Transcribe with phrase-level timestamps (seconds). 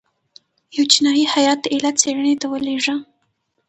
[0.75, 2.95] یو چینایي هیات د علت څېړنې ته ولېږه.